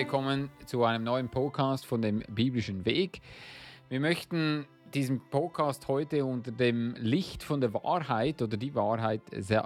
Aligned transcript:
Willkommen 0.00 0.48
zu 0.64 0.82
einem 0.84 1.04
neuen 1.04 1.28
Podcast 1.28 1.84
von 1.84 2.00
dem 2.00 2.20
biblischen 2.20 2.86
Weg. 2.86 3.20
Wir 3.90 4.00
möchten 4.00 4.64
diesen 4.94 5.20
Podcast 5.28 5.88
heute 5.88 6.24
unter 6.24 6.52
dem 6.52 6.94
Licht 6.94 7.42
von 7.42 7.60
der 7.60 7.74
Wahrheit 7.74 8.40
oder 8.40 8.56
die 8.56 8.74
Wahrheit 8.74 9.20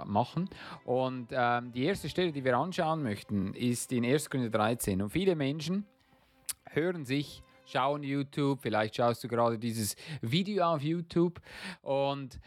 machen. 0.05 0.49
Und 0.83 1.29
ähm, 1.31 1.71
die 1.71 1.85
erste 1.85 2.09
Stelle, 2.09 2.33
die 2.33 2.43
wir 2.43 2.57
anschauen 2.57 3.01
möchten, 3.01 3.53
ist 3.53 3.93
in 3.93 4.03
1. 4.03 4.29
Korinther 4.29 4.49
13. 4.57 5.03
Und 5.03 5.09
viele 5.11 5.37
Menschen 5.37 5.85
hören 6.65 7.05
sich, 7.05 7.41
schauen 7.65 8.03
YouTube, 8.03 8.59
vielleicht 8.61 8.97
schaust 8.97 9.23
du 9.23 9.29
gerade 9.29 9.57
dieses 9.57 9.95
Video 10.19 10.65
auf 10.65 10.81
YouTube 10.81 11.39
und 11.81 12.41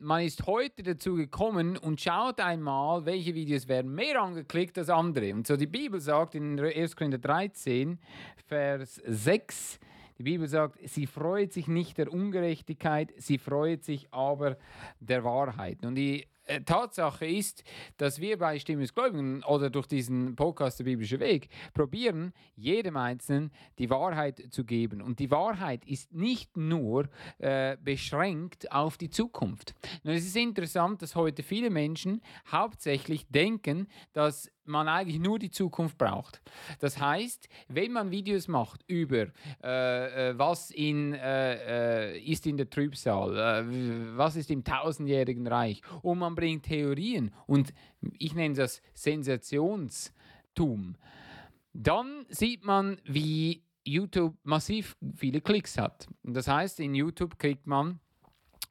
man 0.00 0.22
ist 0.24 0.46
heute 0.46 0.82
dazu 0.82 1.14
gekommen 1.14 1.76
und 1.76 2.00
schaut 2.00 2.40
einmal, 2.40 3.04
welche 3.04 3.34
Videos 3.34 3.68
werden 3.68 3.94
mehr 3.94 4.20
angeklickt 4.20 4.78
als 4.78 4.88
andere. 4.88 5.34
Und 5.34 5.46
so 5.46 5.56
die 5.56 5.66
Bibel 5.66 6.00
sagt 6.00 6.34
in 6.34 6.58
1. 6.58 6.96
Korinther 6.96 7.18
13, 7.18 7.98
Vers 8.46 9.00
6, 9.06 9.80
die 10.18 10.22
Bibel 10.22 10.46
sagt, 10.46 10.78
sie 10.88 11.06
freut 11.06 11.52
sich 11.52 11.68
nicht 11.68 11.98
der 11.98 12.12
Ungerechtigkeit, 12.12 13.12
sie 13.16 13.38
freut 13.38 13.82
sich 13.82 14.06
aber 14.12 14.56
der 15.00 15.24
Wahrheit. 15.24 15.84
Und 15.84 15.94
die 15.96 16.26
Tatsache 16.60 17.26
ist, 17.26 17.64
dass 17.96 18.20
wir 18.20 18.38
bei 18.38 18.58
Stimme 18.58 18.82
des 18.82 18.94
Gläubigen 18.94 19.42
oder 19.44 19.70
durch 19.70 19.86
diesen 19.86 20.36
Podcast 20.36 20.78
Der 20.78 20.84
biblische 20.84 21.20
Weg 21.20 21.48
probieren, 21.74 22.32
jedem 22.56 22.96
Einzelnen 22.96 23.52
die 23.78 23.90
Wahrheit 23.90 24.42
zu 24.50 24.64
geben. 24.64 25.02
Und 25.02 25.18
die 25.18 25.30
Wahrheit 25.30 25.84
ist 25.86 26.12
nicht 26.12 26.56
nur 26.56 27.08
äh, 27.38 27.76
beschränkt 27.82 28.70
auf 28.72 28.96
die 28.98 29.10
Zukunft. 29.10 29.74
Und 30.04 30.10
es 30.10 30.24
ist 30.24 30.36
interessant, 30.36 31.02
dass 31.02 31.14
heute 31.14 31.42
viele 31.42 31.70
Menschen 31.70 32.22
hauptsächlich 32.50 33.26
denken, 33.28 33.88
dass 34.12 34.50
man 34.64 34.88
eigentlich 34.88 35.18
nur 35.18 35.38
die 35.38 35.50
Zukunft 35.50 35.98
braucht. 35.98 36.40
Das 36.80 37.00
heißt, 37.00 37.48
wenn 37.68 37.92
man 37.92 38.10
Videos 38.10 38.48
macht 38.48 38.82
über 38.86 39.26
äh, 39.62 40.30
äh 40.30 40.38
was 40.38 40.70
in, 40.70 41.14
äh, 41.14 42.14
äh, 42.14 42.18
ist 42.18 42.46
in 42.46 42.56
der 42.56 42.70
Trübsal, 42.70 43.36
äh, 43.36 44.16
was 44.16 44.36
ist 44.36 44.50
im 44.50 44.64
tausendjährigen 44.64 45.46
Reich 45.46 45.82
und 46.02 46.18
man 46.18 46.34
bringt 46.42 46.64
Theorien 46.64 47.30
und 47.46 47.72
ich 48.18 48.34
nenne 48.34 48.56
das 48.56 48.82
Sensationstum, 48.94 50.96
dann 51.72 52.26
sieht 52.30 52.64
man, 52.64 53.00
wie 53.04 53.62
YouTube 53.84 54.34
massiv 54.42 54.96
viele 55.14 55.40
Klicks 55.40 55.78
hat. 55.78 56.08
Das 56.24 56.48
heißt, 56.48 56.80
in 56.80 56.96
YouTube 56.96 57.38
kriegt 57.38 57.68
man 57.68 58.00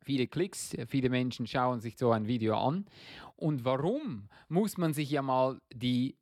viele 0.04 0.28
Klicks, 0.28 0.76
viele 0.88 1.10
Menschen 1.10 1.48
schauen 1.48 1.80
sich 1.80 1.98
so 1.98 2.12
ein 2.12 2.28
Video 2.28 2.58
an. 2.58 2.88
Und 3.38 3.64
warum, 3.64 4.28
muss 4.50 4.78
man 4.78 4.94
sich 4.94 5.10
ja 5.10 5.22
mal 5.22 5.62
die 5.74 6.18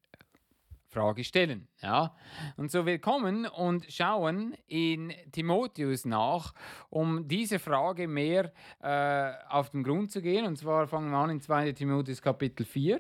Frage 0.90 1.24
stellen. 1.24 1.68
Ja? 1.82 2.16
Und 2.58 2.72
so 2.72 2.86
wir 2.86 3.00
kommen 3.00 3.46
und 3.46 3.86
schauen 3.92 4.56
in 4.68 5.14
Timotheus 5.32 6.06
nach, 6.06 6.54
um 6.90 7.28
diese 7.28 7.60
Frage 7.60 8.08
mehr 8.08 8.52
äh, 8.82 9.32
auf 9.50 9.70
den 9.70 9.84
Grund 9.84 10.12
zu 10.12 10.22
gehen. 10.22 10.46
Und 10.46 10.58
zwar 10.58 10.88
fangen 10.88 11.12
wir 11.12 11.18
an 11.18 11.30
in 11.30 11.42
2 11.42 11.72
Timotheus 11.74 12.22
Kapitel 12.22 12.66
4. 12.66 13.00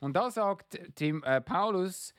Und 0.00 0.14
da 0.14 0.30
sagt 0.30 0.80
Tim, 0.94 1.22
äh, 1.22 1.40
Paulus, 1.40 2.14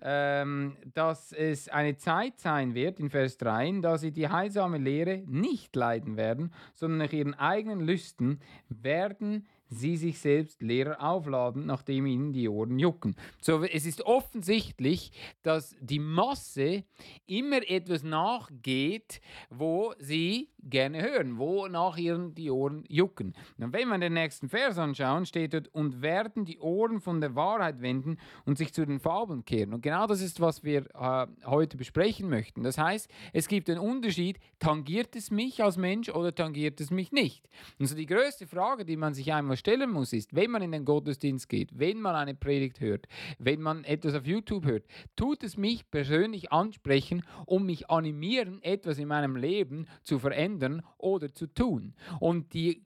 ähm, 0.00 0.76
dass 0.92 1.32
es 1.32 1.68
eine 1.68 1.96
Zeit 1.96 2.38
sein 2.38 2.74
wird, 2.74 3.00
in 3.00 3.10
Vers 3.10 3.38
3, 3.38 3.80
da 3.80 3.96
sie 3.96 4.12
die 4.12 4.28
heilsame 4.28 4.78
Lehre 4.78 5.22
nicht 5.26 5.74
leiden 5.74 6.16
werden, 6.16 6.52
sondern 6.74 6.98
nach 6.98 7.12
ihren 7.12 7.34
eigenen 7.34 7.80
Lüsten 7.80 8.40
werden 8.68 9.46
sie 9.74 9.96
sich 9.96 10.18
selbst 10.18 10.62
Lehrer 10.62 11.02
aufladen, 11.02 11.66
nachdem 11.66 12.06
ihnen 12.06 12.32
die 12.32 12.48
Ohren 12.48 12.78
jucken. 12.78 13.16
So, 13.40 13.62
es 13.62 13.86
ist 13.86 14.02
offensichtlich, 14.02 15.12
dass 15.42 15.76
die 15.80 15.98
Masse 15.98 16.84
immer 17.26 17.68
etwas 17.68 18.02
nachgeht, 18.02 19.20
wo 19.50 19.94
sie 19.98 20.48
gerne 20.62 21.02
hören, 21.02 21.38
wo 21.38 21.66
nach 21.68 21.96
ihren 21.96 22.34
die 22.34 22.50
Ohren 22.50 22.84
jucken. 22.88 23.34
Und 23.58 23.72
wenn 23.72 23.88
wir 23.88 23.98
den 23.98 24.14
nächsten 24.14 24.48
Vers 24.48 24.78
anschauen, 24.78 25.26
steht 25.26 25.54
dort, 25.54 25.68
und 25.68 26.02
werden 26.02 26.44
die 26.44 26.58
Ohren 26.58 27.00
von 27.00 27.20
der 27.20 27.34
Wahrheit 27.34 27.80
wenden 27.80 28.18
und 28.44 28.58
sich 28.58 28.72
zu 28.72 28.86
den 28.86 29.00
Fabeln 29.00 29.44
kehren. 29.44 29.74
Und 29.74 29.82
genau 29.82 30.06
das 30.06 30.20
ist, 30.20 30.40
was 30.40 30.64
wir 30.64 30.86
äh, 30.94 31.26
heute 31.44 31.76
besprechen 31.76 32.28
möchten. 32.28 32.62
Das 32.62 32.78
heißt, 32.78 33.10
es 33.32 33.48
gibt 33.48 33.68
einen 33.68 33.80
Unterschied, 33.80 34.38
tangiert 34.58 35.16
es 35.16 35.30
mich 35.30 35.62
als 35.62 35.76
Mensch 35.76 36.08
oder 36.08 36.34
tangiert 36.34 36.80
es 36.80 36.90
mich 36.90 37.12
nicht? 37.12 37.48
Und 37.78 37.86
so 37.86 37.94
die 37.94 38.06
größte 38.06 38.46
Frage, 38.46 38.84
die 38.84 38.96
man 38.96 39.14
sich 39.14 39.32
einmal 39.32 39.56
stellen 39.64 39.90
muss, 39.90 40.12
ist, 40.12 40.36
wenn 40.36 40.50
man 40.50 40.60
in 40.60 40.72
den 40.72 40.84
Gottesdienst 40.84 41.48
geht, 41.48 41.70
wenn 41.72 41.98
man 41.98 42.14
eine 42.14 42.34
Predigt 42.34 42.80
hört, 42.80 43.06
wenn 43.38 43.62
man 43.62 43.82
etwas 43.84 44.14
auf 44.14 44.26
YouTube 44.26 44.66
hört, 44.66 44.84
tut 45.16 45.42
es 45.42 45.56
mich 45.56 45.90
persönlich 45.90 46.52
ansprechen 46.52 47.22
und 47.46 47.64
mich 47.64 47.88
animieren, 47.88 48.62
etwas 48.62 48.98
in 48.98 49.08
meinem 49.08 49.36
Leben 49.36 49.86
zu 50.02 50.18
verändern 50.18 50.82
oder 50.98 51.32
zu 51.32 51.46
tun. 51.46 51.94
Und 52.20 52.52
die 52.52 52.82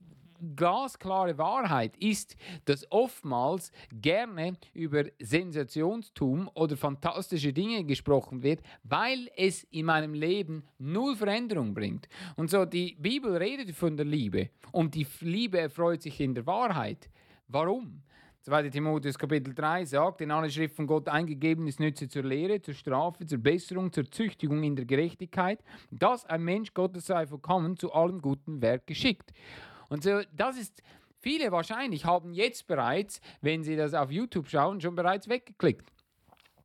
glasklare 0.56 1.38
Wahrheit 1.38 1.96
ist, 1.96 2.36
dass 2.64 2.90
oftmals 2.90 3.72
gerne 3.92 4.54
über 4.74 5.04
Sensationstum 5.18 6.50
oder 6.54 6.76
fantastische 6.76 7.52
Dinge 7.52 7.84
gesprochen 7.84 8.42
wird, 8.42 8.60
weil 8.84 9.30
es 9.36 9.64
in 9.64 9.86
meinem 9.86 10.14
Leben 10.14 10.64
null 10.78 11.16
Veränderung 11.16 11.74
bringt. 11.74 12.08
Und 12.36 12.50
so 12.50 12.64
die 12.64 12.96
Bibel 12.98 13.36
redet 13.36 13.74
von 13.74 13.96
der 13.96 14.06
Liebe 14.06 14.50
und 14.72 14.94
die 14.94 15.06
Liebe 15.20 15.58
erfreut 15.58 16.02
sich 16.02 16.20
in 16.20 16.34
der 16.34 16.46
Wahrheit. 16.46 17.10
Warum? 17.48 18.02
2. 18.48 18.70
Timotheus 18.70 19.18
Kapitel 19.18 19.52
3 19.52 19.84
sagt, 19.84 20.22
in 20.22 20.30
alle 20.30 20.48
Schrift 20.48 20.76
von 20.76 20.86
Gott 20.86 21.06
eingegeben 21.06 21.66
ist 21.66 21.80
Nütze 21.80 22.08
zur 22.08 22.22
Lehre, 22.22 22.62
zur 22.62 22.72
Strafe, 22.72 23.26
zur 23.26 23.38
Besserung, 23.38 23.92
zur 23.92 24.10
Züchtigung 24.10 24.62
in 24.62 24.74
der 24.74 24.86
Gerechtigkeit, 24.86 25.62
dass 25.90 26.24
ein 26.24 26.44
Mensch 26.44 26.72
Gottes 26.72 27.06
sei 27.06 27.26
vollkommen 27.26 27.76
zu 27.76 27.92
allem 27.92 28.22
guten 28.22 28.62
Werk 28.62 28.86
geschickt. 28.86 29.32
Und 29.88 30.02
so, 30.02 30.20
das 30.32 30.56
ist, 30.58 30.82
viele 31.20 31.50
wahrscheinlich 31.52 32.04
haben 32.04 32.32
jetzt 32.32 32.66
bereits, 32.66 33.20
wenn 33.40 33.64
sie 33.64 33.76
das 33.76 33.94
auf 33.94 34.10
YouTube 34.10 34.48
schauen, 34.48 34.80
schon 34.80 34.94
bereits 34.94 35.28
weggeklickt. 35.28 35.90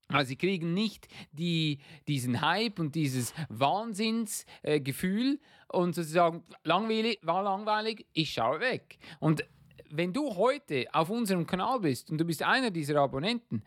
Also 0.10 0.30
sie 0.30 0.36
kriegen 0.36 0.74
nicht 0.74 1.08
die, 1.32 1.80
diesen 2.08 2.42
Hype 2.42 2.80
und 2.80 2.94
dieses 2.94 3.34
Wahnsinnsgefühl 3.50 5.40
äh, 5.40 5.78
und 5.78 5.96
sozusagen 5.96 6.44
langweilig, 6.64 7.20
war 7.24 7.44
langweilig, 7.44 8.06
ich 8.14 8.32
schaue 8.32 8.60
weg. 8.60 9.00
Und 9.20 9.44
wenn 9.90 10.14
du 10.14 10.36
heute 10.36 10.86
auf 10.92 11.10
unserem 11.10 11.48
Kanal 11.48 11.80
bist 11.80 12.10
und 12.10 12.18
du 12.18 12.26
bist 12.26 12.44
einer 12.44 12.72
dieser 12.72 13.00
Abonnenten, 13.00 13.64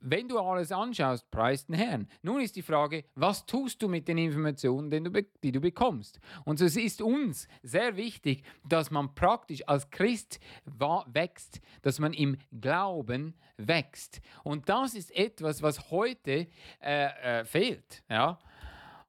wenn 0.00 0.28
du 0.28 0.38
alles 0.38 0.72
anschaust, 0.72 1.30
preist 1.30 1.68
den 1.68 1.76
Herrn. 1.76 2.08
Nun 2.22 2.40
ist 2.40 2.56
die 2.56 2.62
Frage, 2.62 3.04
was 3.14 3.46
tust 3.46 3.82
du 3.82 3.88
mit 3.88 4.08
den 4.08 4.18
Informationen, 4.18 4.90
die 4.90 5.52
du, 5.52 5.60
bekommst? 5.60 6.20
Und 6.44 6.60
es 6.60 6.76
ist 6.76 7.02
uns 7.02 7.48
sehr 7.62 7.96
wichtig, 7.96 8.42
dass 8.68 8.90
man 8.90 9.14
praktisch 9.14 9.66
als 9.66 9.90
Christ 9.90 10.40
wächst, 10.64 11.60
dass 11.82 11.98
man 11.98 12.12
im 12.12 12.38
Glauben 12.60 13.34
wächst. 13.56 14.20
Und 14.44 14.68
das 14.68 14.94
ist 14.94 15.14
etwas, 15.16 15.62
was 15.62 15.90
heute 15.90 16.46
äh, 16.80 17.40
äh, 17.40 17.44
fehlt. 17.44 18.02
Ja? 18.08 18.38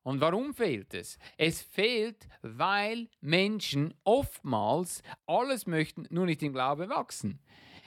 Und 0.04 0.22
warum 0.22 0.54
fehlt 0.54 0.94
es? 0.94 1.20
Es 1.38 1.62
fehlt, 1.62 2.28
weil 2.42 3.10
Menschen 3.22 3.94
oftmals 4.04 5.04
alles 5.28 5.68
möchten, 5.68 6.08
nur 6.10 6.26
nicht 6.26 6.42
im 6.42 6.54
Glauben 6.54 6.90
wachsen. 6.90 7.40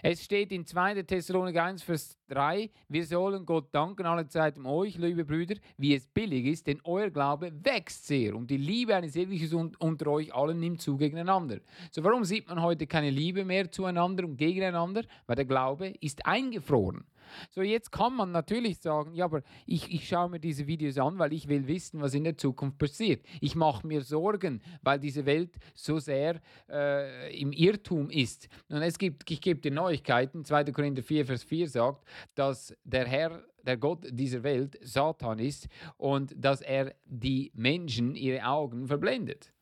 Es 0.05 0.25
steht 0.25 0.51
in 0.51 0.67
2. 0.67 1.05
Thessalonik 1.05 1.57
1, 1.57 1.85
Vers 1.85 2.19
3, 2.27 2.71
wir 2.89 3.07
sollen 3.07 3.47
Gott 3.47 3.73
danken 3.73 4.05
alle 4.05 4.27
Zeit 4.27 4.59
um 4.59 4.67
euch, 4.67 4.99
liebe 4.99 5.25
Brüder, 5.25 5.55
wie 5.77 5.95
es 5.95 6.09
billig 6.09 6.47
ist, 6.47 6.67
denn 6.67 6.81
euer 6.83 7.09
Glaube 7.09 7.53
wächst 7.63 8.09
sehr 8.09 8.35
und 8.35 8.51
die 8.51 8.57
Liebe 8.57 8.97
eines 8.97 9.15
Ewigsten 9.15 9.77
unter 9.77 10.09
euch 10.09 10.35
allen 10.35 10.59
nimmt 10.59 10.83
zu 10.83 10.97
gegeneinander. 10.97 11.61
So, 11.93 12.03
warum 12.03 12.25
sieht 12.25 12.49
man 12.49 12.61
heute 12.61 12.89
keine 12.89 13.11
Liebe 13.11 13.45
mehr 13.45 13.71
zueinander 13.71 14.25
und 14.25 14.37
gegeneinander? 14.37 15.05
Weil 15.29 15.37
der 15.37 15.45
Glaube 15.45 15.95
ist 16.01 16.27
eingefroren. 16.27 17.05
So, 17.51 17.63
jetzt 17.63 17.93
kann 17.93 18.15
man 18.17 18.33
natürlich 18.33 18.79
sagen, 18.79 19.15
ja, 19.15 19.25
aber 19.25 19.43
ich, 19.67 19.93
ich 19.93 20.09
schaue 20.09 20.31
mir 20.31 20.41
diese 20.41 20.67
Videos 20.67 20.99
an, 20.99 21.19
weil 21.19 21.33
ich 21.33 21.49
will 21.49 21.67
wissen, 21.67 22.01
was 22.01 22.15
in 22.15 22.25
der 22.25 22.37
Zukunft 22.37 22.79
passiert. 22.79 23.25
Ich 23.41 23.55
mache 23.55 23.87
mir 23.87 24.03
Sorgen, 24.03 24.63
weil 24.83 24.99
diese 24.99 25.27
Welt 25.27 25.57
so 25.75 25.99
sehr 25.99 26.41
äh, 26.69 27.41
im 27.41 27.53
Irrtum 27.53 28.11
ist. 28.11 28.49
Und 28.69 28.83
es 28.83 28.99
gibt, 28.99 29.31
ich 29.31 29.41
gebe 29.41 29.61
dir 29.61 29.73
Neuigkeiten, 29.73 30.45
2. 30.45 30.65
Korinther 30.73 31.03
4, 31.03 31.27
Vers 31.27 31.45
4 31.45 31.69
sagt, 31.69 32.07
dass 32.35 32.75
der 32.85 33.07
Herr 33.07 33.43
der 33.65 33.77
Gott 33.77 34.07
dieser 34.11 34.43
Welt 34.43 34.79
Satan 34.83 35.39
ist 35.39 35.69
und 35.97 36.35
dass 36.37 36.61
er 36.61 36.95
die 37.05 37.53
Menschen 37.55 38.15
ihre 38.15 38.45
Augen 38.45 38.87
verblendet. 38.87 39.53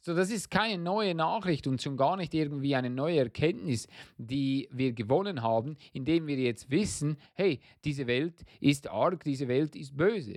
So, 0.00 0.14
das 0.14 0.30
ist 0.30 0.50
keine 0.50 0.82
neue 0.82 1.14
Nachricht 1.14 1.66
und 1.66 1.82
schon 1.82 1.96
gar 1.96 2.16
nicht 2.16 2.34
irgendwie 2.34 2.74
eine 2.74 2.90
neue 2.90 3.18
Erkenntnis, 3.18 3.88
die 4.16 4.68
wir 4.70 4.92
gewonnen 4.92 5.42
haben, 5.42 5.76
indem 5.92 6.26
wir 6.26 6.36
jetzt 6.36 6.70
wissen, 6.70 7.18
hey, 7.34 7.60
diese 7.84 8.06
Welt 8.06 8.44
ist 8.60 8.88
arg, 8.88 9.24
diese 9.24 9.48
Welt 9.48 9.76
ist 9.76 9.96
böse. 9.96 10.36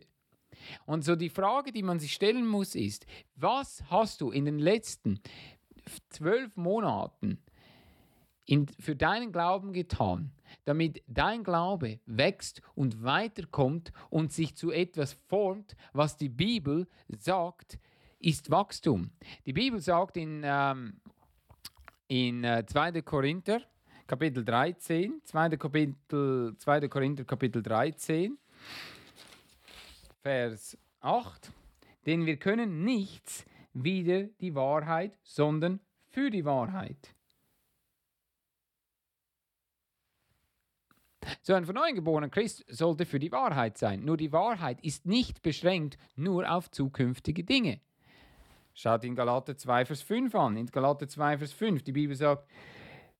Und 0.86 1.03
so 1.03 1.15
die 1.15 1.30
Frage, 1.30 1.71
die 1.71 1.83
man 1.83 2.00
sich 2.00 2.13
stellen 2.13 2.48
muss, 2.48 2.75
ist, 2.75 3.06
was 3.36 3.83
hast 3.89 4.21
du 4.21 4.31
in 4.31 4.45
den 4.45 4.59
letzten 4.59 5.19
zwölf 6.09 6.56
Monaten 6.57 7.39
in, 8.45 8.68
für 8.80 8.95
deinen 8.95 9.31
Glauben 9.31 9.74
getan, 9.74 10.31
damit 10.65 11.04
dein 11.07 11.44
Glaube 11.44 12.00
wächst 12.06 12.62
und 12.75 13.04
weiterkommt 13.04 13.92
und 14.09 14.31
sich 14.31 14.56
zu 14.56 14.71
etwas 14.71 15.13
formt, 15.13 15.75
was 15.94 16.18
die 16.18 16.30
Bibel 16.30 16.88
sagt, 17.07 17.80
ist 18.21 18.51
Wachstum. 18.51 19.12
Die 19.45 19.53
Bibel 19.53 19.79
sagt 19.79 20.18
in, 20.18 20.41
ähm, 20.44 21.01
in 22.07 22.44
äh, 22.44 22.65
2. 22.65 23.01
Korinther, 23.01 23.62
Kapitel 24.07 24.45
13, 24.45 25.21
2. 25.23 25.57
Kapitel, 25.57 26.56
2. 26.57 26.88
Korinther, 26.88 27.25
Kapitel 27.25 27.63
13, 27.63 28.38
Vers 30.21 30.77
8, 31.00 31.51
denn 32.06 32.25
wir 32.25 32.38
können 32.38 32.83
nichts 32.83 33.45
wider 33.73 34.23
die 34.39 34.53
Wahrheit, 34.53 35.18
sondern 35.23 35.79
für 36.09 36.29
die 36.29 36.45
Wahrheit. 36.45 37.15
So 41.41 41.53
ein 41.53 41.65
von 41.65 41.75
neuem 41.75 41.95
geborener 41.95 42.29
Christ 42.29 42.65
sollte 42.68 43.06
für 43.06 43.19
die 43.19 43.31
Wahrheit 43.31 43.77
sein. 43.77 44.03
Nur 44.03 44.18
die 44.18 44.31
Wahrheit 44.31 44.81
ist 44.81 45.06
nicht 45.06 45.41
beschränkt 45.41 45.97
nur 46.15 46.51
auf 46.51 46.69
zukünftige 46.69 47.44
Dinge. 47.44 47.79
Schaut 48.73 49.03
in 49.03 49.15
Galater 49.15 49.57
2, 49.57 49.85
Vers 49.85 50.01
5 50.01 50.33
an. 50.35 50.57
In 50.57 50.68
Galater 50.68 51.07
2, 51.07 51.38
Vers 51.38 51.53
5, 51.53 51.83
die 51.83 51.91
Bibel 51.91 52.15
sagt, 52.15 52.47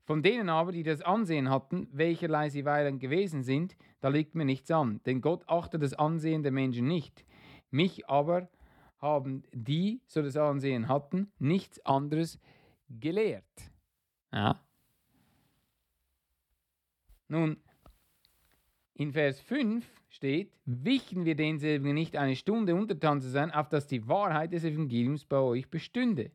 von 0.04 0.24
denen 0.24 0.50
aber, 0.50 0.72
die 0.72 0.84
das 0.84 1.02
Ansehen 1.02 1.50
hatten, 1.50 1.88
welcherlei 1.92 2.50
sie 2.50 2.66
weiland 2.66 3.00
gewesen 3.00 3.44
sind, 3.44 3.76
da 4.02 4.10
liegt 4.10 4.36
mir 4.36 4.46
nichts 4.46 4.72
an. 4.72 5.02
Denn 5.06 5.22
Gott 5.22 5.44
achtet 5.48 5.84
das 5.84 5.94
Ansehen 5.94 6.44
der 6.44 6.52
Menschen 6.52 6.88
nicht. 6.88 7.24
Mich 7.70 8.10
aber 8.10 8.50
haben 8.98 9.44
die, 9.54 10.02
so 10.08 10.22
das 10.22 10.38
Ansehen 10.38 10.88
hatten, 10.88 11.32
nichts 11.40 11.84
anderes 11.86 12.40
gelehrt. 12.90 13.44
Ja. 14.32 14.60
Nun, 17.28 17.58
in 19.02 19.14
Vers 19.14 19.40
5 19.42 19.84
steht, 20.10 20.52
wichen 20.66 21.26
wir 21.26 21.36
denselben 21.36 21.94
nicht 21.94 22.16
eine 22.16 22.36
Stunde 22.36 22.76
untertan 22.76 23.20
zu 23.20 23.30
sein, 23.30 23.50
auf 23.52 23.68
dass 23.68 23.88
die 23.88 24.08
Wahrheit 24.08 24.54
des 24.54 24.64
Evangeliums 24.64 25.26
bei 25.26 25.38
euch 25.38 25.68
bestünde. 25.70 26.30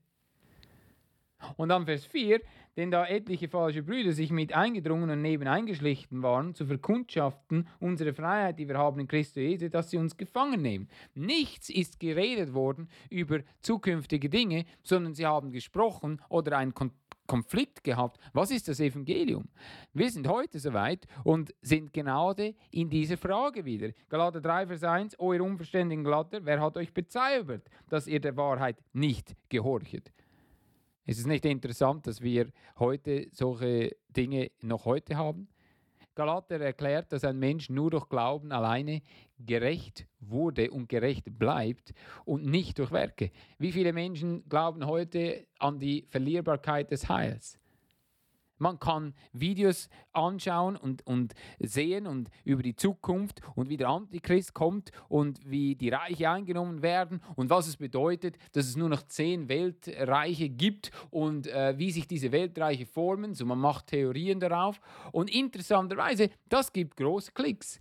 Und 1.57 1.69
dann 1.69 1.85
Vers 1.85 2.05
4, 2.07 2.41
denn 2.77 2.91
da 2.91 3.07
etliche 3.07 3.49
falsche 3.49 3.83
Brüder 3.83 4.13
sich 4.13 4.33
mit 4.33 4.53
eingedrungen 4.53 5.11
und 5.11 5.23
neben 5.23 5.47
eingeschlichen 5.47 6.23
waren, 6.23 6.55
zu 6.55 6.67
verkundschaften 6.67 7.69
unsere 7.79 8.15
Freiheit, 8.15 8.59
die 8.59 8.67
wir 8.67 8.79
haben 8.79 8.99
in 8.99 9.07
Christus 9.07 9.43
Jesus, 9.43 9.71
dass 9.71 9.91
sie 9.91 9.99
uns 9.99 10.17
gefangen 10.17 10.61
nehmen. 10.61 10.89
Nichts 11.15 11.69
ist 11.69 12.01
geredet 12.01 12.53
worden 12.53 12.89
über 13.11 13.41
zukünftige 13.61 14.29
Dinge, 14.29 14.65
sondern 14.83 15.15
sie 15.15 15.27
haben 15.27 15.53
gesprochen 15.53 16.21
oder 16.29 16.59
ein 16.59 16.75
Kontakt 16.75 17.06
Konflikt 17.27 17.85
gehabt. 17.85 18.19
Was 18.33 18.51
ist 18.51 18.69
das 18.69 18.81
Evangelium? 18.81 19.49
Wir 19.93 20.11
sind 20.11 20.29
heute 20.29 20.59
soweit 20.59 21.07
und 21.25 21.55
sind 21.61 21.93
gerade 21.93 22.55
in 22.71 22.89
dieser 22.89 23.17
Frage 23.17 23.65
wieder. 23.65 23.91
Galater 24.09 24.41
3, 24.41 24.67
Vers 24.67 24.85
1, 24.85 25.19
O 25.19 25.33
ihr 25.33 25.43
unverständigen 25.43 26.05
Galater, 26.05 26.45
wer 26.45 26.61
hat 26.61 26.77
euch 26.77 26.93
bezaubert, 26.93 27.69
dass 27.89 28.07
ihr 28.07 28.21
der 28.21 28.37
Wahrheit 28.37 28.83
nicht 28.93 29.35
gehorchet? 29.49 30.13
Ist 31.05 31.21
es 31.21 31.27
nicht 31.27 31.45
interessant, 31.45 32.07
dass 32.07 32.21
wir 32.21 32.51
heute 32.79 33.29
solche 33.31 33.97
Dinge 34.09 34.51
noch 34.61 34.85
heute 34.85 35.17
haben? 35.17 35.49
Galater 36.17 36.61
erklärt, 36.61 37.13
dass 37.13 37.23
ein 37.23 37.39
Mensch 37.39 37.71
nur 37.71 37.91
durch 37.91 38.09
Glauben 38.09 38.51
alleine 38.51 39.03
gerecht 39.39 40.07
wurde 40.19 40.71
und 40.71 40.89
gerecht 40.89 41.39
bleibt 41.39 41.93
und 42.25 42.45
nicht 42.45 42.79
durch 42.79 42.91
Werke. 42.91 43.31
Wie 43.59 43.71
viele 43.71 43.93
Menschen 43.93 44.49
glauben 44.49 44.87
heute 44.87 45.47
an 45.59 45.79
die 45.79 46.07
Verlierbarkeit 46.09 46.91
des 46.91 47.09
Heils? 47.09 47.59
Man 48.59 48.79
kann 48.79 49.15
Videos 49.33 49.89
anschauen 50.13 50.77
und, 50.77 51.07
und 51.07 51.35
sehen 51.59 52.07
und 52.07 52.31
über 52.45 52.63
die 52.63 52.75
Zukunft 52.75 53.41
und 53.55 53.69
wie 53.69 53.77
der 53.77 53.89
Antichrist 53.89 54.55
kommt 54.55 54.91
und 55.09 55.41
wie 55.45 55.75
die 55.75 55.91
Reiche 55.91 56.31
eingenommen 56.31 56.83
werden 56.83 57.21
und 57.35 57.51
was 57.51 57.67
es 57.67 57.77
bedeutet, 57.77 58.39
dass 58.53 58.67
es 58.67 58.77
nur 58.77 58.89
noch 58.89 59.03
zehn 59.03 59.49
Weltreiche 59.49 60.49
gibt 60.49 60.91
und 61.11 61.47
äh, 61.49 61.79
wie 61.79 61.91
sich 61.91 62.07
diese 62.07 62.33
Weltreiche 62.33 62.87
formen. 62.87 63.35
So 63.35 63.45
man 63.45 63.59
macht 63.59 63.89
Theorien 63.89 64.41
darauf 64.41 64.81
und 65.13 65.31
interessanterweise, 65.31 66.31
das 66.49 66.73
gibt 66.73 66.97
große 66.97 67.33
Klicks. 67.33 67.81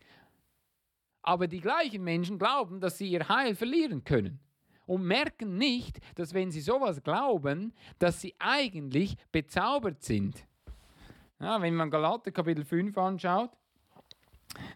Aber 1.22 1.48
die 1.48 1.62
gleichen 1.62 2.04
Menschen 2.04 2.38
glauben, 2.38 2.80
dass 2.80 2.98
sie 2.98 3.10
ihr 3.10 3.28
Heil 3.28 3.56
verlieren 3.56 4.04
können 4.04 4.40
und 4.86 5.04
merken 5.04 5.58
nicht, 5.58 6.00
dass 6.16 6.34
wenn 6.34 6.52
sie 6.52 6.62
sowas 6.62 7.02
glauben, 7.02 7.74
dass 8.00 8.22
sie 8.22 8.36
eigentlich 8.40 9.16
bezaubert 9.32 10.04
sind. 10.04 10.46
Ja, 11.40 11.62
wenn 11.62 11.76
man 11.76 11.90
Galater 11.90 12.32
Kapitel 12.32 12.64
5 12.64 12.98
anschaut, 12.98 13.52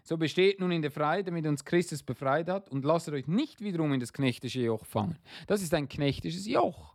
so 0.02 0.18
besteht 0.18 0.60
nun 0.60 0.72
in 0.72 0.82
der 0.82 0.90
Freiheit, 0.90 1.26
damit 1.26 1.46
uns 1.46 1.64
Christus 1.64 2.02
befreit 2.02 2.48
hat, 2.48 2.68
und 2.70 2.84
lasst 2.84 3.08
euch 3.08 3.26
nicht 3.26 3.60
wiederum 3.62 3.92
in 3.92 4.00
das 4.00 4.12
knechtische 4.12 4.60
Joch 4.60 4.84
fangen. 4.84 5.18
Das 5.46 5.62
ist 5.62 5.72
ein 5.72 5.88
knechtisches 5.88 6.46
Joch. 6.46 6.89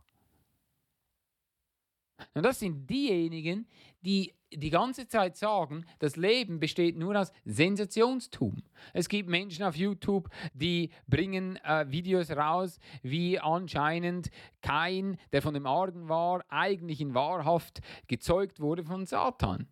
Und 2.34 2.44
das 2.44 2.58
sind 2.58 2.88
diejenigen, 2.88 3.66
die 4.00 4.32
die 4.52 4.70
ganze 4.70 5.08
Zeit 5.08 5.36
sagen, 5.36 5.84
das 5.98 6.16
Leben 6.16 6.60
besteht 6.60 6.96
nur 6.96 7.18
aus 7.18 7.32
Sensationstum. 7.44 8.62
Es 8.92 9.08
gibt 9.08 9.28
Menschen 9.28 9.64
auf 9.64 9.76
YouTube, 9.76 10.28
die 10.54 10.90
bringen 11.08 11.56
äh, 11.64 11.84
Videos 11.88 12.30
raus, 12.30 12.78
wie 13.02 13.38
anscheinend 13.40 14.30
kein, 14.62 15.18
der 15.32 15.42
von 15.42 15.54
dem 15.54 15.66
Argen 15.66 16.08
war, 16.08 16.44
eigentlich 16.48 17.00
in 17.00 17.14
Wahrhaft 17.14 17.80
gezeugt 18.06 18.60
wurde 18.60 18.84
von 18.84 19.04
Satan. 19.04 19.66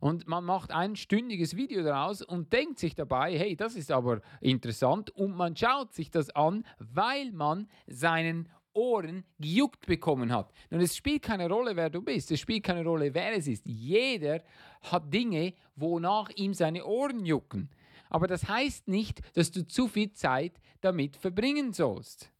Und 0.00 0.26
man 0.26 0.44
macht 0.44 0.70
ein 0.70 0.96
stündiges 0.96 1.56
Video 1.56 1.82
daraus 1.82 2.22
und 2.22 2.54
denkt 2.54 2.78
sich 2.78 2.94
dabei, 2.94 3.38
hey, 3.38 3.54
das 3.54 3.74
ist 3.76 3.92
aber 3.92 4.22
interessant. 4.40 5.10
Und 5.10 5.36
man 5.36 5.54
schaut 5.54 5.92
sich 5.92 6.10
das 6.10 6.30
an, 6.30 6.64
weil 6.78 7.32
man 7.32 7.68
seinen 7.86 8.48
Ohren 8.72 9.24
gejuckt 9.38 9.86
bekommen 9.86 10.32
hat. 10.32 10.52
Und 10.70 10.80
es 10.80 10.96
spielt 10.96 11.22
keine 11.22 11.48
Rolle, 11.48 11.74
wer 11.76 11.90
du 11.90 12.02
bist. 12.02 12.30
Es 12.30 12.40
spielt 12.40 12.64
keine 12.64 12.84
Rolle, 12.84 13.12
wer 13.12 13.36
es 13.36 13.46
ist. 13.46 13.66
Jeder 13.66 14.42
hat 14.82 15.12
Dinge, 15.12 15.54
wonach 15.76 16.30
ihm 16.36 16.54
seine 16.54 16.84
Ohren 16.84 17.24
jucken. 17.24 17.70
Aber 18.08 18.26
das 18.26 18.48
heißt 18.48 18.88
nicht, 18.88 19.20
dass 19.36 19.50
du 19.50 19.66
zu 19.66 19.88
viel 19.88 20.12
Zeit 20.12 20.60
damit 20.80 21.16
verbringen 21.16 21.72
sollst. 21.72 22.30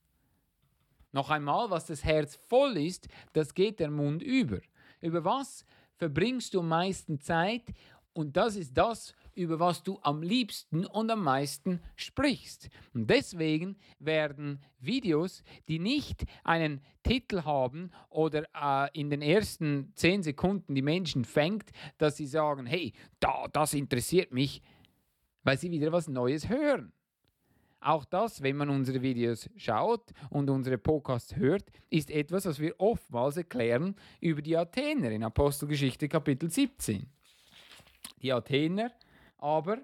Noch 1.12 1.30
einmal, 1.30 1.70
was 1.70 1.86
das 1.86 2.04
Herz 2.04 2.36
voll 2.48 2.76
ist, 2.76 3.08
das 3.32 3.54
geht 3.54 3.80
der 3.80 3.90
Mund 3.90 4.22
über. 4.22 4.60
Über 5.00 5.24
was 5.24 5.64
verbringst 5.96 6.54
du 6.54 6.60
am 6.60 6.68
meisten 6.68 7.20
Zeit? 7.20 7.64
Und 8.12 8.36
das 8.36 8.56
ist 8.56 8.76
das, 8.76 9.14
über 9.34 9.58
was 9.58 9.82
du 9.82 9.98
am 10.02 10.22
liebsten 10.22 10.86
und 10.86 11.10
am 11.10 11.22
meisten 11.22 11.80
sprichst. 11.96 12.68
Und 12.94 13.08
deswegen 13.08 13.76
werden 13.98 14.60
Videos, 14.78 15.42
die 15.68 15.78
nicht 15.78 16.24
einen 16.44 16.80
Titel 17.02 17.44
haben 17.44 17.90
oder 18.08 18.44
äh, 18.54 18.88
in 18.98 19.10
den 19.10 19.22
ersten 19.22 19.92
zehn 19.94 20.22
Sekunden 20.22 20.74
die 20.74 20.82
Menschen 20.82 21.24
fängt, 21.24 21.70
dass 21.98 22.16
sie 22.16 22.26
sagen, 22.26 22.66
hey, 22.66 22.92
da, 23.20 23.46
das 23.52 23.74
interessiert 23.74 24.32
mich, 24.32 24.62
weil 25.42 25.58
sie 25.58 25.70
wieder 25.70 25.92
was 25.92 26.08
Neues 26.08 26.48
hören. 26.48 26.92
Auch 27.82 28.04
das, 28.04 28.42
wenn 28.42 28.56
man 28.56 28.68
unsere 28.68 29.00
Videos 29.00 29.48
schaut 29.56 30.12
und 30.28 30.50
unsere 30.50 30.76
Podcasts 30.76 31.34
hört, 31.34 31.64
ist 31.88 32.10
etwas, 32.10 32.44
was 32.44 32.60
wir 32.60 32.74
oftmals 32.78 33.38
erklären 33.38 33.96
über 34.20 34.42
die 34.42 34.54
Athener 34.54 35.10
in 35.10 35.24
Apostelgeschichte 35.24 36.06
Kapitel 36.06 36.50
17. 36.50 37.06
Die 38.20 38.32
Athener 38.32 38.92
aber 39.40 39.78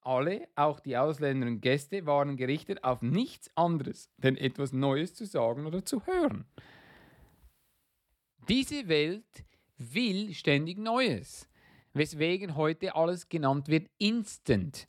alle, 0.00 0.48
auch 0.56 0.80
die 0.80 0.96
Ausländer 0.96 1.46
und 1.46 1.60
Gäste, 1.60 2.06
waren 2.06 2.36
gerichtet 2.36 2.82
auf 2.82 3.02
nichts 3.02 3.50
anderes, 3.56 4.10
denn 4.18 4.36
etwas 4.36 4.72
Neues 4.72 5.14
zu 5.14 5.26
sagen 5.26 5.66
oder 5.66 5.84
zu 5.84 6.04
hören. 6.06 6.44
Diese 8.48 8.88
Welt 8.88 9.44
will 9.78 10.34
ständig 10.34 10.78
Neues. 10.78 11.48
weswegen 11.94 12.56
heute 12.56 12.94
alles 12.94 13.28
genannt 13.28 13.68
wird 13.68 13.90
Instant. 13.98 14.88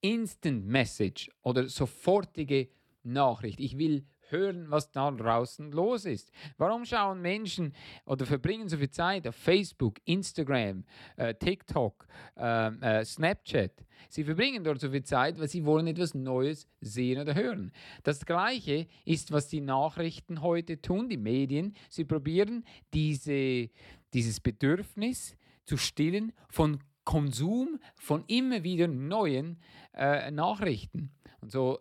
Instant 0.00 0.66
Message 0.66 1.30
oder 1.42 1.68
sofortige 1.68 2.68
Nachricht. 3.04 3.60
Ich 3.60 3.78
will 3.78 4.06
hören, 4.30 4.66
was 4.70 4.90
da 4.90 5.10
draußen 5.10 5.72
los 5.72 6.04
ist. 6.04 6.30
Warum 6.56 6.84
schauen 6.84 7.20
Menschen 7.20 7.72
oder 8.06 8.26
verbringen 8.26 8.68
so 8.68 8.76
viel 8.76 8.90
Zeit 8.90 9.26
auf 9.26 9.36
Facebook, 9.36 10.00
Instagram, 10.04 10.84
äh, 11.16 11.34
TikTok, 11.34 12.06
äh, 12.36 13.00
äh, 13.00 13.04
Snapchat? 13.04 13.84
Sie 14.08 14.24
verbringen 14.24 14.64
dort 14.64 14.80
so 14.80 14.90
viel 14.90 15.02
Zeit, 15.02 15.38
weil 15.38 15.48
sie 15.48 15.64
wollen 15.64 15.86
etwas 15.86 16.14
Neues 16.14 16.68
sehen 16.80 17.20
oder 17.20 17.34
hören. 17.34 17.72
Das 18.02 18.24
Gleiche 18.24 18.86
ist, 19.04 19.32
was 19.32 19.48
die 19.48 19.60
Nachrichten 19.60 20.42
heute 20.42 20.80
tun, 20.80 21.08
die 21.08 21.16
Medien. 21.16 21.74
Sie 21.88 22.04
probieren 22.04 22.64
diese, 22.92 23.70
dieses 24.12 24.40
Bedürfnis 24.40 25.36
zu 25.64 25.76
stillen 25.76 26.32
von 26.48 26.80
Konsum 27.04 27.78
von 27.96 28.24
immer 28.26 28.62
wieder 28.62 28.88
neuen 28.88 29.60
äh, 29.94 30.30
Nachrichten. 30.30 31.10
Und 31.40 31.52
so 31.52 31.80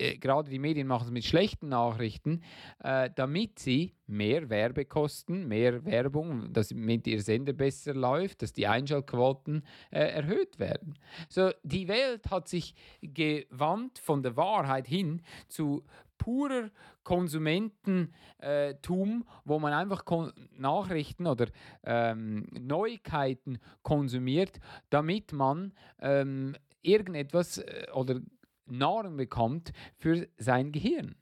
äh, 0.00 0.16
gerade 0.16 0.50
die 0.50 0.58
Medien 0.58 0.86
machen 0.86 1.04
es 1.04 1.10
mit 1.10 1.24
schlechten 1.24 1.68
Nachrichten, 1.68 2.42
äh, 2.82 3.10
damit 3.14 3.58
sie 3.58 3.94
mehr 4.06 4.48
Werbekosten, 4.48 5.46
mehr 5.46 5.84
Werbung, 5.84 6.52
damit 6.52 7.06
ihr 7.06 7.22
Sender 7.22 7.52
besser 7.52 7.94
läuft, 7.94 8.42
dass 8.42 8.52
die 8.52 8.66
Einschaltquoten 8.66 9.62
äh, 9.90 10.00
erhöht 10.00 10.58
werden. 10.58 10.98
So, 11.28 11.50
die 11.62 11.88
Welt 11.88 12.30
hat 12.30 12.48
sich 12.48 12.74
gewandt 13.02 13.98
von 13.98 14.22
der 14.22 14.36
Wahrheit 14.36 14.86
hin 14.86 15.22
zu 15.48 15.84
purer 16.18 16.70
Konsumententum, 17.02 19.24
wo 19.44 19.58
man 19.58 19.72
einfach 19.72 20.04
Kon 20.04 20.32
Nachrichten 20.56 21.26
oder 21.26 21.46
ähm, 21.84 22.46
Neuigkeiten 22.52 23.58
konsumiert, 23.82 24.60
damit 24.90 25.32
man 25.32 25.72
ähm, 25.98 26.54
irgendetwas 26.82 27.58
äh, 27.58 27.86
oder 27.94 28.20
Nahrung 28.70 29.16
bekommt 29.16 29.72
für 29.96 30.28
sein 30.38 30.72
Gehirn. 30.72 31.16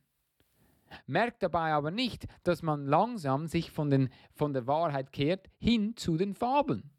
Merkt 1.06 1.42
dabei 1.42 1.72
aber 1.72 1.90
nicht, 1.90 2.26
dass 2.44 2.62
man 2.62 2.86
langsam 2.86 3.46
sich 3.46 3.70
von, 3.70 3.90
den, 3.90 4.10
von 4.32 4.52
der 4.52 4.66
Wahrheit 4.66 5.12
kehrt 5.12 5.48
hin 5.58 5.96
zu 5.96 6.16
den 6.16 6.34
Fabeln. 6.34 6.90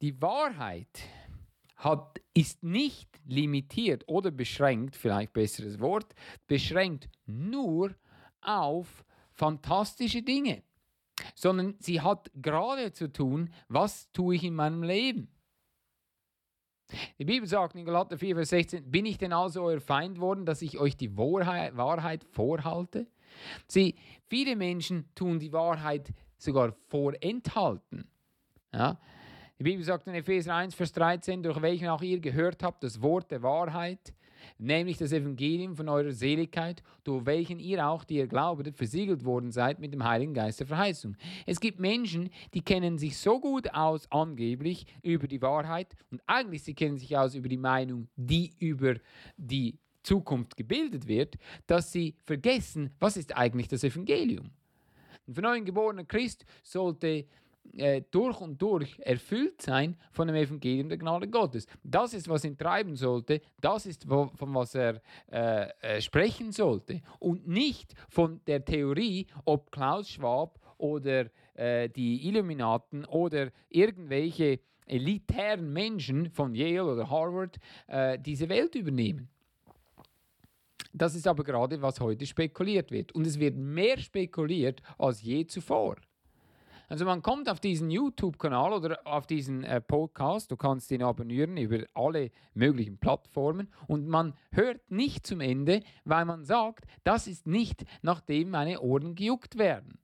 Die 0.00 0.20
Wahrheit 0.20 1.00
hat, 1.76 2.20
ist 2.34 2.62
nicht 2.62 3.08
limitiert 3.24 4.04
oder 4.08 4.30
beschränkt, 4.30 4.96
vielleicht 4.96 5.32
besseres 5.32 5.80
Wort, 5.80 6.14
beschränkt 6.46 7.08
nur 7.26 7.94
auf 8.40 9.04
fantastische 9.30 10.22
Dinge, 10.22 10.62
sondern 11.34 11.76
sie 11.78 12.00
hat 12.00 12.30
gerade 12.34 12.92
zu 12.92 13.12
tun, 13.12 13.50
was 13.68 14.10
tue 14.12 14.36
ich 14.36 14.44
in 14.44 14.54
meinem 14.54 14.82
Leben. 14.82 15.28
Die 17.18 17.24
Bibel 17.24 17.48
sagt 17.48 17.74
in 17.74 17.84
Galater 17.84 18.18
4, 18.18 18.36
Vers 18.36 18.48
16, 18.50 18.90
bin 18.90 19.06
ich 19.06 19.18
denn 19.18 19.32
also 19.32 19.62
euer 19.62 19.80
Feind 19.80 20.20
worden, 20.20 20.46
dass 20.46 20.62
ich 20.62 20.78
euch 20.78 20.96
die 20.96 21.16
Wahrheit 21.16 22.24
vorhalte? 22.24 23.06
Sieh, 23.66 23.94
viele 24.28 24.56
Menschen 24.56 25.08
tun 25.14 25.38
die 25.38 25.52
Wahrheit 25.52 26.12
sogar 26.36 26.74
vorenthalten. 26.88 28.10
Ja? 28.72 28.98
Die 29.58 29.64
Bibel 29.64 29.84
sagt 29.84 30.06
in 30.06 30.14
Epheser 30.14 30.54
1, 30.54 30.74
Vers 30.74 30.92
13, 30.92 31.42
durch 31.42 31.62
welchen 31.62 31.88
auch 31.88 32.02
ihr 32.02 32.20
gehört 32.20 32.62
habt, 32.62 32.82
das 32.82 33.00
Wort 33.00 33.30
der 33.30 33.42
Wahrheit, 33.42 34.12
nämlich 34.58 34.96
das 34.96 35.12
Evangelium 35.12 35.76
von 35.76 35.88
eurer 35.88 36.12
Seligkeit, 36.12 36.82
durch 37.04 37.26
welchen 37.26 37.58
ihr 37.58 37.86
auch, 37.86 38.04
die 38.04 38.16
ihr 38.16 38.26
glaubet, 38.26 38.76
versiegelt 38.76 39.24
worden 39.24 39.50
seid 39.50 39.78
mit 39.78 39.92
dem 39.92 40.04
Heiligen 40.04 40.34
Geist 40.34 40.60
der 40.60 40.66
Verheißung. 40.66 41.16
Es 41.46 41.60
gibt 41.60 41.80
Menschen, 41.80 42.30
die 42.54 42.62
kennen 42.62 42.98
sich 42.98 43.18
so 43.18 43.40
gut 43.40 43.72
aus, 43.74 44.10
angeblich, 44.10 44.86
über 45.02 45.26
die 45.26 45.42
Wahrheit 45.42 45.94
und 46.10 46.20
eigentlich 46.26 46.62
sie 46.62 46.74
kennen 46.74 46.98
sich 46.98 47.16
aus 47.16 47.34
über 47.34 47.48
die 47.48 47.56
Meinung, 47.56 48.08
die 48.16 48.52
über 48.58 48.96
die 49.36 49.78
Zukunft 50.02 50.56
gebildet 50.56 51.06
wird, 51.06 51.36
dass 51.66 51.92
sie 51.92 52.16
vergessen, 52.24 52.90
was 52.98 53.16
ist 53.16 53.36
eigentlich 53.36 53.68
das 53.68 53.84
Evangelium. 53.84 54.50
Ein 55.26 55.34
von 55.34 55.44
neuem 55.44 55.64
geborener 55.64 56.04
Christ 56.04 56.44
sollte 56.62 57.26
äh, 57.76 58.02
durch 58.10 58.40
und 58.40 58.60
durch 58.60 58.98
erfüllt 59.00 59.62
sein 59.62 59.96
von 60.10 60.26
dem 60.26 60.36
Evangelium 60.36 60.88
der 60.88 60.98
Gnade 60.98 61.28
Gottes. 61.28 61.66
Das 61.82 62.12
ist, 62.12 62.28
was 62.28 62.44
ihn 62.44 62.58
treiben 62.58 62.96
sollte, 62.96 63.40
das 63.60 63.86
ist, 63.86 64.04
von 64.04 64.30
was 64.36 64.74
er 64.74 65.00
äh, 65.30 65.68
äh, 65.80 66.00
sprechen 66.00 66.52
sollte 66.52 67.00
und 67.18 67.48
nicht 67.48 67.94
von 68.08 68.40
der 68.46 68.64
Theorie, 68.64 69.26
ob 69.44 69.70
Klaus 69.70 70.10
Schwab 70.10 70.58
oder 70.76 71.26
äh, 71.54 71.88
die 71.88 72.26
Illuminaten 72.28 73.04
oder 73.06 73.50
irgendwelche 73.70 74.60
elitären 74.84 75.72
Menschen 75.72 76.30
von 76.30 76.54
Yale 76.54 76.84
oder 76.84 77.08
Harvard 77.08 77.56
diese 78.18 78.48
Welt 78.48 78.74
übernehmen. 78.74 79.28
Das 80.92 81.14
ist 81.14 81.26
aber 81.26 81.44
gerade, 81.44 81.80
was 81.80 82.00
heute 82.00 82.26
spekuliert 82.26 82.90
wird. 82.90 83.12
Und 83.12 83.26
es 83.26 83.38
wird 83.38 83.56
mehr 83.56 83.96
spekuliert 83.96 84.82
als 84.98 85.22
je 85.22 85.46
zuvor. 85.46 85.96
Also 86.92 87.06
man 87.06 87.22
kommt 87.22 87.48
auf 87.48 87.58
diesen 87.58 87.90
YouTube-Kanal 87.90 88.74
oder 88.74 89.00
auf 89.06 89.26
diesen 89.26 89.64
äh, 89.64 89.80
Podcast, 89.80 90.50
du 90.50 90.58
kannst 90.58 90.90
ihn 90.90 91.02
abonnieren 91.02 91.56
über 91.56 91.86
alle 91.94 92.30
möglichen 92.52 92.98
Plattformen 92.98 93.72
und 93.86 94.06
man 94.08 94.34
hört 94.50 94.90
nicht 94.90 95.26
zum 95.26 95.40
Ende, 95.40 95.80
weil 96.04 96.26
man 96.26 96.44
sagt, 96.44 96.84
das 97.02 97.28
ist 97.28 97.46
nicht, 97.46 97.86
nachdem 98.02 98.50
meine 98.50 98.82
Ohren 98.82 99.14
gejuckt 99.14 99.56
werden. 99.56 100.00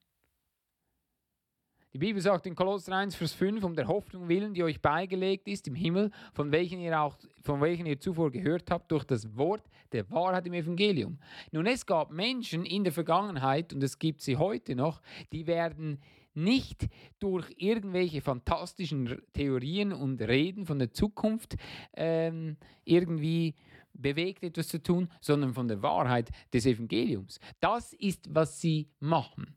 Die 1.92 1.98
Bibel 1.98 2.22
sagt 2.22 2.46
in 2.46 2.54
Kolosser 2.54 2.96
1, 2.96 3.16
Vers 3.16 3.34
5, 3.34 3.64
um 3.64 3.76
der 3.76 3.86
Hoffnung 3.86 4.26
willen, 4.28 4.54
die 4.54 4.62
euch 4.62 4.80
beigelegt 4.80 5.46
ist 5.46 5.68
im 5.68 5.74
Himmel, 5.74 6.10
von 6.32 6.52
welchen 6.52 6.80
ihr 6.80 6.98
auch, 6.98 7.18
von 7.42 7.60
welchen 7.60 7.84
ihr 7.84 8.00
zuvor 8.00 8.30
gehört 8.30 8.70
habt, 8.70 8.90
durch 8.92 9.04
das 9.04 9.36
Wort 9.36 9.64
der 9.92 10.10
Wahrheit 10.10 10.46
im 10.46 10.54
Evangelium. 10.54 11.18
Nun, 11.52 11.66
es 11.66 11.84
gab 11.84 12.12
Menschen 12.12 12.64
in 12.64 12.84
der 12.84 12.94
Vergangenheit, 12.94 13.74
und 13.74 13.82
es 13.82 13.98
gibt 13.98 14.22
sie 14.22 14.38
heute 14.38 14.74
noch, 14.74 15.02
die 15.32 15.46
werden 15.46 16.00
nicht 16.38 16.88
durch 17.18 17.46
irgendwelche 17.56 18.20
fantastischen 18.20 19.20
Theorien 19.32 19.92
und 19.92 20.20
Reden 20.22 20.66
von 20.66 20.78
der 20.78 20.92
Zukunft 20.92 21.56
ähm, 21.94 22.56
irgendwie 22.84 23.54
bewegt 23.92 24.44
etwas 24.44 24.68
zu 24.68 24.82
tun, 24.82 25.08
sondern 25.20 25.52
von 25.52 25.68
der 25.68 25.82
Wahrheit 25.82 26.30
des 26.52 26.66
Evangeliums. 26.66 27.40
Das 27.60 27.92
ist, 27.92 28.32
was 28.32 28.60
sie 28.60 28.88
machen. 29.00 29.54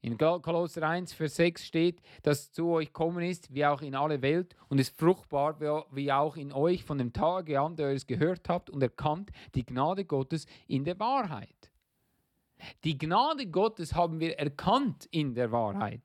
In 0.00 0.16
Kolosser 0.16 0.84
1, 0.84 1.12
Vers 1.12 1.36
6 1.36 1.64
steht, 1.64 2.00
dass 2.22 2.52
zu 2.52 2.68
euch 2.68 2.92
kommen 2.92 3.24
ist, 3.24 3.52
wie 3.52 3.66
auch 3.66 3.82
in 3.82 3.96
alle 3.96 4.22
Welt, 4.22 4.54
und 4.68 4.78
ist 4.78 4.96
fruchtbar, 4.96 5.58
wie 5.90 6.12
auch 6.12 6.36
in 6.36 6.52
euch 6.52 6.84
von 6.84 6.98
dem 6.98 7.12
Tage 7.12 7.60
an, 7.60 7.74
der 7.74 7.90
ihr 7.90 7.96
es 7.96 8.06
gehört 8.06 8.48
habt 8.48 8.70
und 8.70 8.80
erkannt, 8.80 9.32
die 9.56 9.66
Gnade 9.66 10.04
Gottes 10.04 10.46
in 10.68 10.84
der 10.84 11.00
Wahrheit. 11.00 11.72
Die 12.84 12.98
Gnade 12.98 13.46
Gottes 13.46 13.94
haben 13.94 14.20
wir 14.20 14.38
erkannt 14.38 15.06
in 15.10 15.34
der 15.34 15.52
Wahrheit. 15.52 16.02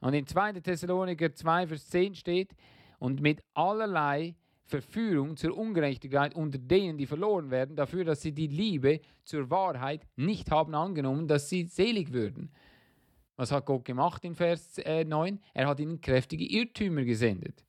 Und 0.00 0.14
in 0.14 0.26
2. 0.26 0.60
Thessaloniker 0.60 1.34
2, 1.34 1.66
Vers 1.68 1.88
10 1.88 2.14
steht, 2.14 2.54
und 2.98 3.20
mit 3.20 3.42
allerlei 3.54 4.34
Verführung 4.64 5.36
zur 5.36 5.56
Ungerechtigkeit 5.56 6.34
unter 6.34 6.58
denen, 6.58 6.96
die 6.96 7.06
verloren 7.06 7.50
werden, 7.50 7.76
dafür, 7.76 8.04
dass 8.04 8.22
sie 8.22 8.32
die 8.32 8.46
Liebe 8.46 9.00
zur 9.22 9.50
Wahrheit 9.50 10.06
nicht 10.16 10.50
haben 10.50 10.74
angenommen, 10.74 11.28
dass 11.28 11.48
sie 11.48 11.64
selig 11.64 12.12
würden. 12.12 12.50
Was 13.36 13.52
hat 13.52 13.66
Gott 13.66 13.84
gemacht 13.84 14.24
in 14.24 14.34
Vers 14.34 14.78
9? 14.78 15.36
Äh, 15.36 15.40
er 15.54 15.68
hat 15.68 15.80
ihnen 15.80 16.00
kräftige 16.00 16.46
Irrtümer 16.46 17.04
gesendet. 17.04 17.64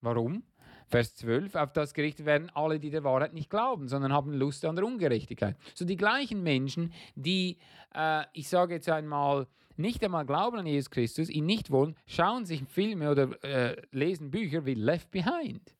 Warum? 0.00 0.42
Vers 0.86 1.14
12, 1.16 1.54
auf 1.54 1.72
das 1.72 1.94
gerichtet 1.94 2.26
werden 2.26 2.50
alle, 2.54 2.78
die 2.78 2.90
der 2.90 3.04
Wahrheit 3.04 3.32
nicht 3.32 3.50
glauben, 3.50 3.88
sondern 3.88 4.12
haben 4.12 4.32
Lust 4.32 4.64
an 4.64 4.76
der 4.76 4.84
Ungerechtigkeit. 4.84 5.56
So 5.74 5.84
die 5.84 5.96
gleichen 5.96 6.42
Menschen, 6.42 6.92
die, 7.14 7.58
äh, 7.94 8.24
ich 8.32 8.48
sage 8.48 8.74
jetzt 8.74 8.88
einmal, 8.88 9.46
nicht 9.76 10.04
einmal 10.04 10.24
glauben 10.24 10.58
an 10.58 10.66
Jesus 10.66 10.90
Christus, 10.90 11.28
ihn 11.28 11.46
nicht 11.46 11.70
wollen, 11.70 11.96
schauen 12.06 12.46
sich 12.46 12.62
Filme 12.68 13.10
oder 13.10 13.42
äh, 13.42 13.76
lesen 13.90 14.30
Bücher 14.30 14.64
wie 14.66 14.74
Left 14.74 15.10
Behind. 15.10 15.74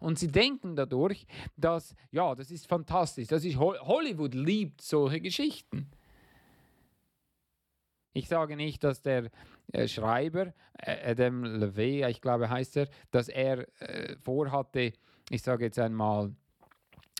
Und 0.00 0.18
sie 0.18 0.28
denken 0.28 0.74
dadurch, 0.74 1.26
dass, 1.56 1.94
ja, 2.10 2.34
das 2.34 2.50
ist 2.50 2.66
fantastisch, 2.66 3.28
das 3.28 3.44
ist 3.44 3.56
Hollywood 3.56 4.34
liebt 4.34 4.80
solche 4.80 5.20
Geschichten. 5.20 5.90
Ich 8.16 8.28
sage 8.28 8.56
nicht, 8.56 8.82
dass 8.82 9.02
der 9.02 9.30
äh, 9.72 9.86
Schreiber, 9.86 10.54
äh, 10.78 11.10
Adam 11.10 11.44
Levey, 11.44 12.02
ich 12.08 12.22
glaube 12.22 12.48
heißt 12.48 12.78
er, 12.78 12.88
dass 13.10 13.28
er 13.28 13.66
äh, 13.78 14.16
vorhatte, 14.16 14.94
ich 15.28 15.42
sage 15.42 15.66
jetzt 15.66 15.78
einmal, 15.78 16.34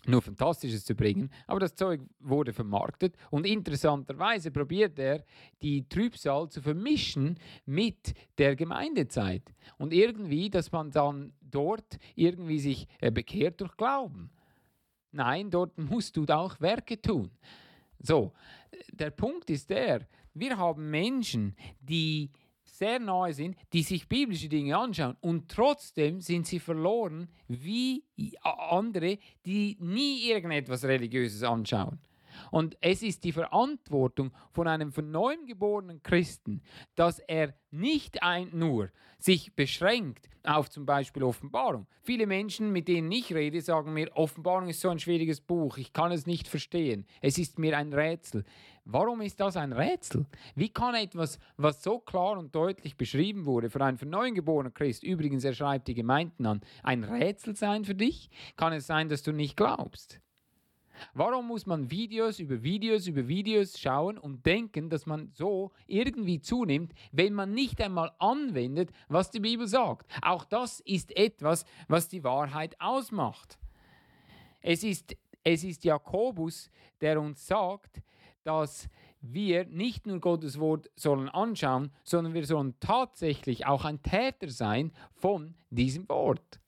nur 0.06 0.22
Fantastisches 0.22 0.86
zu 0.86 0.94
bringen, 0.94 1.28
aber 1.46 1.60
das 1.60 1.74
Zeug 1.74 2.00
wurde 2.20 2.54
vermarktet 2.54 3.14
und 3.30 3.44
interessanterweise 3.44 4.50
probiert 4.50 4.98
er, 4.98 5.22
die 5.60 5.86
Trübsal 5.86 6.48
zu 6.48 6.62
vermischen 6.62 7.38
mit 7.66 8.14
der 8.38 8.56
Gemeindezeit 8.56 9.42
und 9.76 9.92
irgendwie, 9.92 10.48
dass 10.48 10.72
man 10.72 10.92
dann 10.92 11.34
dort 11.42 11.98
irgendwie 12.14 12.58
sich 12.58 12.88
bekehrt 13.12 13.60
durch 13.60 13.76
Glauben. 13.76 14.30
Nein, 15.12 15.50
dort 15.50 15.76
musst 15.76 16.16
du 16.16 16.24
auch 16.24 16.58
Werke 16.58 17.02
tun. 17.02 17.30
So, 17.98 18.32
der 18.92 19.10
Punkt 19.10 19.50
ist 19.50 19.68
der, 19.70 20.06
wir 20.38 20.57
haben 20.59 20.90
Menschen, 20.90 21.57
die 21.81 22.31
sehr 22.62 22.99
nahe 22.99 23.33
sind, 23.33 23.57
die 23.73 23.83
sich 23.83 24.09
biblische 24.09 24.49
Dinge 24.49 24.76
anschauen 24.76 25.16
und 25.21 25.49
trotzdem 25.49 26.21
sind 26.21 26.47
sie 26.47 26.59
verloren 26.59 27.28
wie 27.49 28.05
andere, 28.43 29.19
die 29.47 29.76
nie 29.81 30.28
irgendetwas 30.28 30.85
Religiöses 30.85 31.43
anschauen. 31.43 31.99
Und 32.50 32.76
es 32.81 33.02
ist 33.02 33.25
die 33.25 33.33
Verantwortung 33.33 34.33
von 34.52 34.69
einem 34.69 34.93
von 34.93 35.11
neuem 35.11 35.47
geborenen 35.47 36.02
Christen, 36.02 36.62
dass 36.95 37.19
er 37.19 37.55
nicht 37.71 38.23
ein, 38.23 38.50
nur 38.52 38.90
sich 39.19 39.55
beschränkt 39.55 40.28
auf 40.47 40.71
zum 40.71 40.87
Beispiel 40.87 41.23
Offenbarung. 41.23 41.87
Viele 42.02 42.26
Menschen, 42.26 42.73
mit 42.73 42.88
denen 42.88 43.11
ich 43.11 43.35
rede, 43.35 43.61
sagen 43.61 43.93
mir, 43.93 44.11
Offenbarung 44.16 44.69
ist 44.69 44.81
so 44.81 44.88
ein 44.88 44.99
schwieriges 44.99 45.40
Buch, 45.40 45.76
ich 45.76 45.93
kann 45.93 46.12
es 46.12 46.26
nicht 46.26 46.49
verstehen, 46.49 47.07
es 47.21 47.38
ist 47.38 47.59
mir 47.59 47.76
ein 47.76 47.93
Rätsel. 47.93 48.45
Warum 48.85 49.21
ist 49.21 49.40
das 49.40 49.57
ein 49.57 49.73
Rätsel? 49.73 50.26
Wie 50.55 50.69
kann 50.69 50.95
etwas, 50.95 51.40
was 51.57 51.83
so 51.83 51.99
klar 51.99 52.38
und 52.38 52.55
deutlich 52.55 52.97
beschrieben 52.97 53.45
wurde 53.45 53.69
für 53.69 53.85
einen 53.85 53.99
von 53.99 54.09
neuem 54.09 54.35
geborenen 54.35 54.73
Christ, 54.73 55.02
übrigens 55.02 55.43
er 55.43 55.55
schreibt 55.55 55.88
die 55.88 55.95
Gemeinden 55.95 56.47
an, 56.47 56.61
ein 56.85 57.02
Rätsel 57.02 57.57
sein 57.57 57.85
für 57.85 57.97
dich? 57.97 58.31
Kann 58.57 58.73
es 58.73 58.87
sein, 58.87 59.09
dass 59.09 59.25
du 59.25 59.33
nicht 59.33 59.57
glaubst? 59.57 60.21
Warum 61.14 61.46
muss 61.48 61.66
man 61.66 61.90
Videos 61.90 62.38
über 62.38 62.62
Videos 62.62 63.06
über 63.06 63.28
Videos 63.28 63.78
schauen 63.78 64.18
und 64.18 64.44
denken, 64.46 64.90
dass 64.90 65.06
man 65.06 65.30
so 65.32 65.72
irgendwie 65.86 66.40
zunimmt, 66.40 66.92
wenn 67.12 67.34
man 67.34 67.52
nicht 67.52 67.80
einmal 67.80 68.12
anwendet, 68.18 68.90
was 69.08 69.30
die 69.30 69.40
Bibel 69.40 69.66
sagt? 69.66 70.10
Auch 70.22 70.44
das 70.44 70.80
ist 70.80 71.16
etwas, 71.16 71.64
was 71.88 72.08
die 72.08 72.24
Wahrheit 72.24 72.80
ausmacht. 72.80 73.58
Es 74.60 74.82
ist, 74.82 75.16
es 75.44 75.64
ist 75.64 75.84
Jakobus, 75.84 76.70
der 77.00 77.20
uns 77.20 77.46
sagt, 77.46 78.02
dass 78.42 78.88
wir 79.20 79.64
nicht 79.66 80.06
nur 80.06 80.20
Gottes 80.20 80.58
Wort 80.60 80.90
sollen 80.94 81.28
anschauen, 81.28 81.90
sondern 82.04 82.34
wir 82.34 82.46
sollen 82.46 82.74
tatsächlich 82.80 83.66
auch 83.66 83.84
ein 83.84 84.02
Täter 84.02 84.50
sein 84.50 84.92
von 85.14 85.54
diesem 85.70 86.08
Wort. 86.08 86.60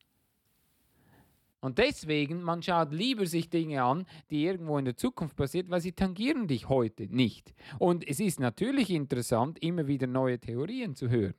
Und 1.60 1.78
deswegen, 1.78 2.42
man 2.42 2.62
schaut 2.62 2.92
lieber 2.92 3.26
sich 3.26 3.50
Dinge 3.50 3.82
an, 3.82 4.06
die 4.30 4.44
irgendwo 4.44 4.78
in 4.78 4.84
der 4.84 4.96
Zukunft 4.96 5.36
passiert, 5.36 5.70
weil 5.70 5.80
sie 5.80 5.92
tangieren 5.92 6.46
dich 6.46 6.68
heute 6.68 7.06
nicht. 7.08 7.52
Und 7.78 8.06
es 8.06 8.20
ist 8.20 8.38
natürlich 8.38 8.90
interessant, 8.90 9.58
immer 9.60 9.86
wieder 9.88 10.06
neue 10.06 10.38
Theorien 10.38 10.94
zu 10.94 11.08
hören. 11.08 11.34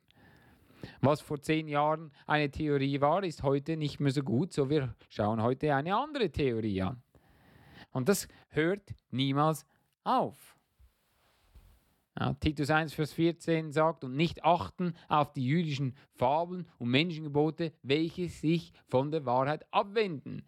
Was 1.00 1.20
vor 1.20 1.40
zehn 1.40 1.68
Jahren 1.68 2.10
eine 2.26 2.50
Theorie 2.50 3.00
war, 3.00 3.22
ist 3.24 3.42
heute 3.42 3.76
nicht 3.76 4.00
mehr 4.00 4.12
so 4.12 4.22
gut, 4.22 4.52
so 4.52 4.68
wir 4.70 4.94
schauen 5.08 5.42
heute 5.42 5.74
eine 5.74 5.96
andere 5.96 6.30
Theorie 6.30 6.82
an. 6.82 7.02
Und 7.92 8.08
das 8.08 8.28
hört 8.48 8.94
niemals 9.10 9.66
auf. 10.04 10.59
Ja, 12.18 12.34
Titus 12.34 12.70
1, 12.70 12.92
Vers 12.92 13.12
14 13.12 13.70
sagt, 13.70 14.04
und 14.04 14.16
nicht 14.16 14.44
achten 14.44 14.94
auf 15.08 15.32
die 15.32 15.44
jüdischen 15.44 15.94
Fabeln 16.12 16.66
und 16.78 16.90
Menschengebote, 16.90 17.72
welche 17.82 18.28
sich 18.28 18.72
von 18.88 19.10
der 19.10 19.24
Wahrheit 19.24 19.64
abwenden. 19.70 20.42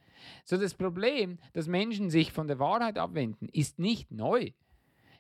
So 0.45 0.57
das 0.57 0.75
Problem, 0.75 1.39
dass 1.53 1.69
Menschen 1.69 2.11
sich 2.11 2.33
von 2.33 2.49
der 2.49 2.59
Wahrheit 2.59 2.99
abwenden, 2.99 3.49
ist 3.53 3.79
nicht 3.79 4.11
neu. 4.11 4.51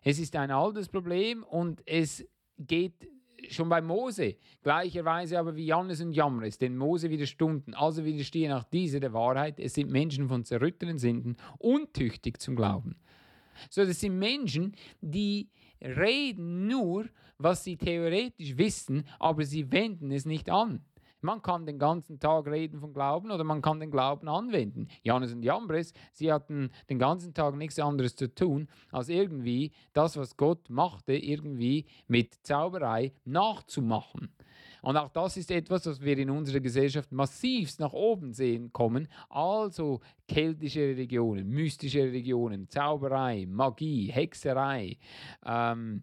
Es 0.02 0.18
ist 0.18 0.34
ein 0.34 0.50
altes 0.50 0.88
Problem 0.88 1.44
und 1.44 1.80
es 1.86 2.26
geht 2.58 3.08
schon 3.48 3.68
bei 3.68 3.80
Mose, 3.80 4.36
gleicherweise 4.62 5.38
aber 5.38 5.54
wie 5.56 5.66
Jannes 5.66 6.00
und 6.00 6.12
Jamres, 6.12 6.58
denn 6.58 6.76
Mose 6.76 7.10
widerstunden, 7.10 7.74
also 7.74 8.04
widerstehen 8.04 8.52
auch 8.52 8.64
diese 8.64 9.00
der 9.00 9.12
Wahrheit. 9.12 9.58
Es 9.58 9.74
sind 9.74 9.90
Menschen 9.90 10.28
von 10.28 10.44
zerrütteten 10.44 10.98
Sinden, 10.98 11.36
untüchtig 11.58 12.40
zum 12.40 12.56
Glauben. 12.56 12.96
So, 13.70 13.84
das 13.84 14.00
sind 14.00 14.18
Menschen, 14.18 14.74
die 15.00 15.48
reden 15.80 16.66
nur, 16.66 17.06
was 17.38 17.64
sie 17.64 17.76
theoretisch 17.76 18.56
wissen, 18.56 19.04
aber 19.18 19.44
sie 19.44 19.70
wenden 19.72 20.10
es 20.12 20.24
nicht 20.24 20.50
an. 20.50 20.84
Man 21.24 21.40
kann 21.40 21.66
den 21.66 21.78
ganzen 21.78 22.18
Tag 22.18 22.48
reden 22.48 22.80
von 22.80 22.92
Glauben 22.92 23.30
oder 23.30 23.44
man 23.44 23.62
kann 23.62 23.78
den 23.78 23.92
Glauben 23.92 24.28
anwenden. 24.28 24.88
Janus 25.02 25.32
und 25.32 25.44
Jambres, 25.44 25.92
sie 26.12 26.32
hatten 26.32 26.70
den 26.90 26.98
ganzen 26.98 27.32
Tag 27.32 27.54
nichts 27.54 27.78
anderes 27.78 28.16
zu 28.16 28.34
tun, 28.34 28.68
als 28.90 29.08
irgendwie 29.08 29.70
das, 29.92 30.16
was 30.16 30.36
Gott 30.36 30.68
machte, 30.68 31.12
irgendwie 31.12 31.86
mit 32.08 32.34
Zauberei 32.42 33.12
nachzumachen. 33.24 34.34
Und 34.82 34.96
auch 34.96 35.08
das 35.08 35.36
ist 35.36 35.50
etwas, 35.50 35.86
was 35.86 36.00
wir 36.00 36.18
in 36.18 36.28
unserer 36.28 36.60
Gesellschaft 36.60 37.10
massivst 37.12 37.80
nach 37.80 37.92
oben 37.92 38.32
sehen 38.32 38.72
kommen. 38.72 39.08
Also 39.30 40.00
keltische 40.28 40.80
Religionen, 40.80 41.48
mystische 41.48 42.00
Religionen, 42.00 42.68
Zauberei, 42.68 43.46
Magie, 43.48 44.10
Hexerei. 44.12 44.98
Ähm, 45.46 46.02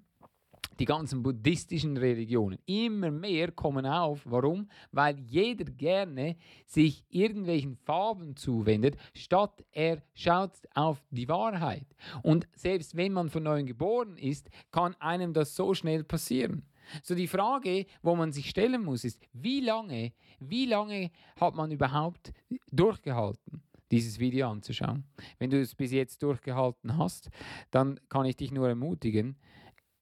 die 0.79 0.85
ganzen 0.85 1.21
buddhistischen 1.21 1.97
Religionen 1.97 2.57
immer 2.65 3.11
mehr 3.11 3.51
kommen 3.51 3.85
auf. 3.85 4.21
Warum? 4.23 4.69
Weil 4.91 5.19
jeder 5.19 5.65
gerne 5.65 6.37
sich 6.65 7.03
irgendwelchen 7.09 7.75
Farben 7.75 8.37
zuwendet, 8.37 8.95
statt 9.13 9.65
er 9.71 10.01
schaut 10.13 10.53
auf 10.73 11.03
die 11.11 11.27
Wahrheit. 11.27 11.85
Und 12.23 12.47
selbst 12.55 12.95
wenn 12.95 13.11
man 13.11 13.29
von 13.29 13.43
neuem 13.43 13.65
geboren 13.65 14.17
ist, 14.17 14.49
kann 14.71 14.95
einem 14.99 15.33
das 15.33 15.53
so 15.55 15.73
schnell 15.73 16.05
passieren. 16.05 16.63
So 17.03 17.15
die 17.15 17.27
Frage, 17.27 17.85
wo 18.01 18.15
man 18.15 18.31
sich 18.31 18.49
stellen 18.49 18.83
muss, 18.83 19.03
ist, 19.03 19.21
wie 19.33 19.61
lange, 19.61 20.13
wie 20.39 20.65
lange 20.65 21.11
hat 21.39 21.55
man 21.55 21.71
überhaupt 21.71 22.33
durchgehalten? 22.71 23.63
dieses 23.91 24.19
Video 24.19 24.49
anzuschauen. 24.49 25.03
Wenn 25.39 25.49
du 25.49 25.59
es 25.59 25.75
bis 25.75 25.91
jetzt 25.91 26.21
durchgehalten 26.21 26.97
hast, 26.97 27.29
dann 27.71 27.99
kann 28.09 28.25
ich 28.25 28.35
dich 28.35 28.51
nur 28.51 28.67
ermutigen, 28.67 29.35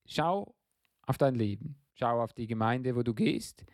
schau 0.05 0.55
auf 1.05 1.17
dein 1.17 1.35
Leben, 1.35 1.77
schau 1.93 2.21
auf 2.21 2.33
die 2.33 2.47
Gemeinde, 2.47 2.95
wo 2.95 3.03
du 3.03 3.13
gehst. 3.13 3.65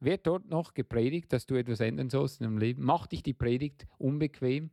Wird 0.00 0.26
dort 0.26 0.48
noch 0.48 0.74
gepredigt, 0.74 1.32
dass 1.32 1.46
du 1.46 1.56
etwas 1.56 1.80
ändern 1.80 2.08
sollst 2.08 2.40
in 2.40 2.44
deinem 2.44 2.58
Leben? 2.58 2.84
Macht 2.84 3.12
dich 3.12 3.22
die 3.22 3.34
Predigt 3.34 3.86
unbequem? 3.98 4.70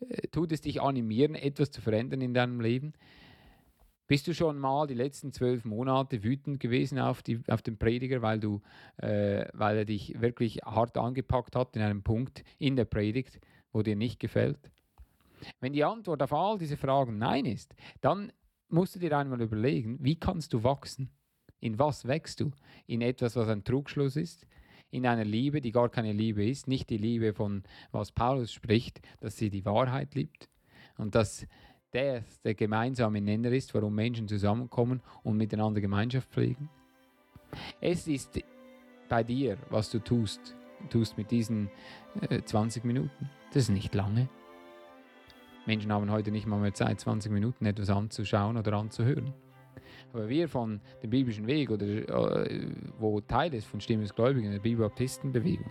Äh, 0.00 0.28
tut 0.28 0.50
es 0.50 0.62
dich 0.62 0.80
animieren, 0.80 1.34
etwas 1.34 1.70
zu 1.70 1.80
verändern 1.80 2.22
in 2.22 2.32
deinem 2.32 2.60
Leben? 2.60 2.94
Bist 4.12 4.26
du 4.26 4.34
schon 4.34 4.58
mal 4.58 4.86
die 4.86 4.92
letzten 4.92 5.32
zwölf 5.32 5.64
Monate 5.64 6.22
wütend 6.22 6.60
gewesen 6.60 6.98
auf, 6.98 7.22
die, 7.22 7.40
auf 7.48 7.62
den 7.62 7.78
Prediger, 7.78 8.20
weil, 8.20 8.38
du, 8.38 8.60
äh, 8.98 9.46
weil 9.54 9.78
er 9.78 9.84
dich 9.86 10.20
wirklich 10.20 10.58
hart 10.66 10.98
angepackt 10.98 11.56
hat 11.56 11.74
in 11.76 11.80
einem 11.80 12.02
Punkt 12.02 12.44
in 12.58 12.76
der 12.76 12.84
Predigt, 12.84 13.40
wo 13.72 13.80
dir 13.80 13.96
nicht 13.96 14.20
gefällt? 14.20 14.70
Wenn 15.60 15.72
die 15.72 15.82
Antwort 15.82 16.22
auf 16.22 16.34
all 16.34 16.58
diese 16.58 16.76
Fragen 16.76 17.16
Nein 17.16 17.46
ist, 17.46 17.74
dann 18.02 18.30
musst 18.68 18.96
du 18.96 18.98
dir 18.98 19.16
einmal 19.16 19.40
überlegen, 19.40 19.96
wie 20.02 20.16
kannst 20.16 20.52
du 20.52 20.62
wachsen? 20.62 21.08
In 21.60 21.78
was 21.78 22.06
wächst 22.06 22.40
du? 22.40 22.50
In 22.86 23.00
etwas, 23.00 23.34
was 23.34 23.48
ein 23.48 23.64
Trugschluss 23.64 24.16
ist? 24.16 24.46
In 24.90 25.06
einer 25.06 25.24
Liebe, 25.24 25.62
die 25.62 25.72
gar 25.72 25.88
keine 25.88 26.12
Liebe 26.12 26.46
ist, 26.46 26.68
nicht 26.68 26.90
die 26.90 26.98
Liebe 26.98 27.32
von 27.32 27.62
was 27.92 28.12
Paulus 28.12 28.52
spricht, 28.52 29.00
dass 29.20 29.38
sie 29.38 29.48
die 29.48 29.64
Wahrheit 29.64 30.14
liebt 30.14 30.50
und 30.98 31.14
dass 31.14 31.46
der 31.92 32.24
der 32.44 32.54
gemeinsame 32.54 33.20
Nenner 33.20 33.52
ist, 33.52 33.74
warum 33.74 33.94
Menschen 33.94 34.28
zusammenkommen 34.28 35.00
und 35.22 35.36
miteinander 35.36 35.80
Gemeinschaft 35.80 36.30
pflegen? 36.30 36.68
Es 37.80 38.06
ist 38.06 38.40
bei 39.08 39.22
dir, 39.22 39.58
was 39.70 39.90
du 39.90 39.98
tust, 39.98 40.56
tust 40.88 41.18
mit 41.18 41.30
diesen 41.30 41.70
äh, 42.30 42.42
20 42.42 42.84
Minuten. 42.84 43.30
Das 43.52 43.64
ist 43.64 43.68
nicht 43.70 43.94
lange. 43.94 44.28
Menschen 45.66 45.92
haben 45.92 46.10
heute 46.10 46.30
nicht 46.30 46.46
mal 46.46 46.58
mehr 46.58 46.74
Zeit, 46.74 47.00
20 47.00 47.30
Minuten 47.30 47.66
etwas 47.66 47.90
anzuschauen 47.90 48.56
oder 48.56 48.72
anzuhören. 48.72 49.32
Aber 50.12 50.28
wir 50.28 50.48
von 50.48 50.80
dem 51.02 51.10
biblischen 51.10 51.46
Weg 51.46 51.70
oder 51.70 51.86
äh, 51.86 52.66
wo 52.98 53.20
Teil 53.20 53.54
ist 53.54 53.66
von 53.66 53.80
Stimme 53.80 54.02
des 54.02 54.14
Gläubigen, 54.14 54.50
der 54.50 54.58
Bibelbaptistenbewegung, 54.58 55.70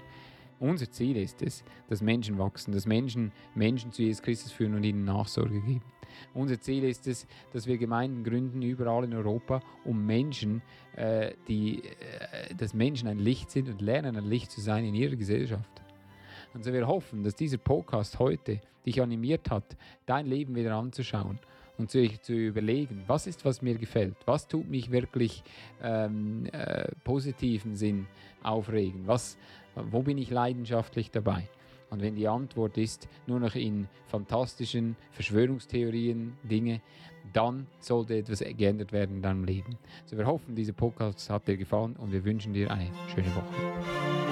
unser 0.62 0.90
Ziel 0.90 1.18
ist 1.18 1.42
es, 1.42 1.64
dass 1.90 2.02
Menschen 2.02 2.38
wachsen, 2.38 2.72
dass 2.72 2.86
Menschen 2.86 3.32
Menschen 3.56 3.92
zu 3.92 4.04
Jesus 4.04 4.22
Christus 4.22 4.52
führen 4.52 4.76
und 4.76 4.84
ihnen 4.84 5.04
Nachsorge 5.04 5.60
geben. 5.60 5.84
Unser 6.34 6.60
Ziel 6.60 6.84
ist 6.84 7.08
es, 7.08 7.26
dass 7.52 7.68
wir 7.68 7.78
Gemeinden 7.78 8.24
gründen 8.24 8.62
überall 8.62 9.04
in 9.04 9.14
Europa, 9.14 9.62
um 9.84 10.06
Menschen, 10.06 10.62
äh, 10.96 11.34
die, 11.48 11.84
äh, 11.84 12.54
dass 12.56 12.74
Menschen 12.74 13.08
ein 13.08 13.20
Licht 13.20 13.50
sind 13.50 13.70
und 13.70 13.82
lernen, 13.82 14.16
ein 14.16 14.26
Licht 14.26 14.52
zu 14.52 14.62
sein 14.62 14.86
in 14.86 14.94
ihrer 14.94 15.16
Gesellschaft. 15.16 15.82
Und 16.54 16.64
so 16.64 16.72
wir 16.72 16.88
hoffen, 16.88 17.24
dass 17.24 17.36
dieser 17.36 17.58
Podcast 17.58 18.20
heute 18.20 18.62
dich 18.86 19.02
animiert 19.02 19.50
hat, 19.50 19.78
dein 20.06 20.26
Leben 20.28 20.56
wieder 20.56 20.76
anzuschauen 20.76 21.40
und 21.78 21.90
zu, 21.90 22.08
zu 22.22 22.34
überlegen, 22.34 23.04
was 23.08 23.28
ist, 23.28 23.46
was 23.46 23.62
mir 23.62 23.76
gefällt, 23.76 24.16
was 24.26 24.48
tut 24.48 24.70
mich 24.70 24.92
wirklich 24.92 25.44
ähm, 25.82 26.46
äh, 26.52 26.90
positiven 27.04 27.76
Sinn 27.76 28.08
aufregen, 28.44 29.08
was, 29.08 29.38
wo 29.76 30.02
bin 30.02 30.18
ich 30.18 30.30
leidenschaftlich 30.30 31.12
dabei? 31.12 31.48
Und 31.90 32.02
wenn 32.02 32.16
die 32.16 32.28
Antwort 32.28 32.78
ist, 32.78 33.10
nur 33.28 33.40
noch 33.40 33.56
in 33.56 33.88
fantastischen 34.08 34.96
Verschwörungstheorien, 35.12 36.38
Dinge, 36.44 36.82
dann 37.34 37.68
sollte 37.80 38.16
etwas 38.16 38.40
geändert 38.40 38.94
werden 38.94 39.18
in 39.18 39.22
deinem 39.22 39.44
Leben. 39.44 39.78
So, 40.06 40.18
wir 40.18 40.26
hoffen, 40.26 40.56
dieser 40.56 40.74
Podcast 40.74 41.30
hat 41.30 41.48
dir 41.48 41.58
gefallen 41.58 41.96
und 41.98 42.12
wir 42.12 42.24
wünschen 42.24 42.54
dir 42.54 42.72
eine 42.72 42.90
schöne 43.14 43.28
Woche. 43.36 44.31